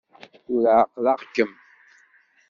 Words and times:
Tura 0.43 0.73
ɛeqleɣ-kem! 0.81 1.51